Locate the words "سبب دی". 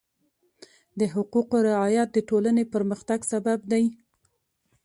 3.31-3.85